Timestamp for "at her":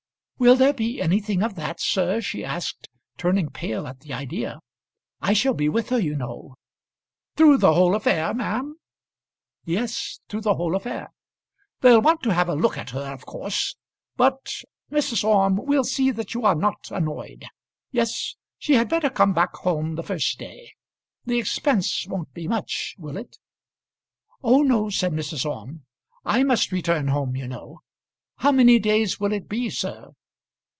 12.75-13.13